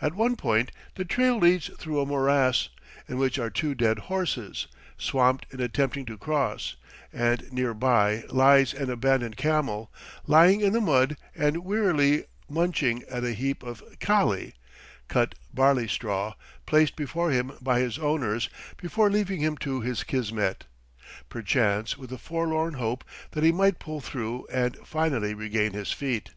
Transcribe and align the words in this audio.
At 0.00 0.16
one 0.16 0.34
point 0.34 0.72
the 0.96 1.04
trail 1.04 1.38
leads 1.38 1.68
through 1.78 2.00
a 2.00 2.04
morass, 2.04 2.68
in 3.06 3.16
which 3.16 3.38
are 3.38 3.48
two 3.48 3.76
dead 3.76 4.00
horses, 4.10 4.66
swamped 4.98 5.46
in 5.54 5.60
attempting 5.60 6.04
to 6.06 6.18
cross, 6.18 6.74
and 7.12 7.44
near 7.52 7.72
by 7.72 8.24
lies 8.28 8.74
an 8.74 8.90
abandoned 8.90 9.36
camel, 9.36 9.88
lying 10.26 10.62
in 10.62 10.72
the 10.72 10.80
mud 10.80 11.16
and 11.36 11.58
wearily 11.64 12.24
munching 12.48 13.04
at 13.04 13.22
a 13.22 13.34
heap 13.34 13.62
of 13.62 13.84
kali 14.00 14.54
(cut 15.06 15.36
barley 15.54 15.86
straw) 15.86 16.34
placed 16.66 16.96
before 16.96 17.30
him 17.30 17.52
by 17.60 17.78
his 17.78 18.00
owners 18.00 18.48
before 18.78 19.10
leaving 19.10 19.38
him 19.42 19.56
to 19.58 19.80
his 19.80 20.02
kismet; 20.02 20.66
perchance 21.28 21.96
with 21.96 22.10
a 22.12 22.18
forlorn 22.18 22.74
hope 22.74 23.04
that 23.30 23.44
he 23.44 23.52
might 23.52 23.78
pull 23.78 24.00
through 24.00 24.44
and 24.50 24.76
finally 24.78 25.34
regain 25.34 25.70
his 25.72 25.92
feet. 25.92 26.30